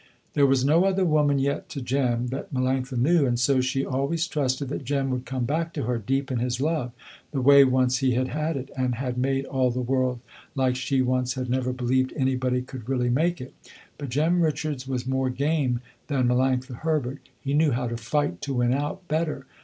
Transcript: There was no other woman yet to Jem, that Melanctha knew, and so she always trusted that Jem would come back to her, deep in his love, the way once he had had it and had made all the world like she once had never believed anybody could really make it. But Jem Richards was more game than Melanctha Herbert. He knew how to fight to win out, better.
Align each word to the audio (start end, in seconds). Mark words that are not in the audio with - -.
There 0.33 0.47
was 0.47 0.65
no 0.65 0.85
other 0.85 1.05
woman 1.05 1.37
yet 1.37 1.69
to 1.69 1.79
Jem, 1.79 2.29
that 2.29 2.51
Melanctha 2.51 2.97
knew, 2.97 3.27
and 3.27 3.39
so 3.39 3.61
she 3.61 3.85
always 3.85 4.25
trusted 4.25 4.67
that 4.69 4.83
Jem 4.83 5.11
would 5.11 5.27
come 5.27 5.45
back 5.45 5.73
to 5.73 5.83
her, 5.83 5.99
deep 5.99 6.31
in 6.31 6.39
his 6.39 6.59
love, 6.59 6.91
the 7.29 7.39
way 7.39 7.63
once 7.63 7.99
he 7.99 8.13
had 8.13 8.29
had 8.29 8.57
it 8.57 8.71
and 8.75 8.95
had 8.95 9.15
made 9.15 9.45
all 9.45 9.69
the 9.69 9.79
world 9.79 10.19
like 10.55 10.75
she 10.75 11.03
once 11.03 11.35
had 11.35 11.51
never 11.51 11.71
believed 11.71 12.13
anybody 12.15 12.63
could 12.63 12.89
really 12.89 13.11
make 13.11 13.39
it. 13.39 13.53
But 13.99 14.09
Jem 14.09 14.41
Richards 14.41 14.87
was 14.87 15.05
more 15.05 15.29
game 15.29 15.81
than 16.07 16.27
Melanctha 16.27 16.77
Herbert. 16.77 17.29
He 17.39 17.53
knew 17.53 17.69
how 17.69 17.87
to 17.87 17.95
fight 17.95 18.41
to 18.41 18.55
win 18.55 18.73
out, 18.73 19.07
better. 19.07 19.45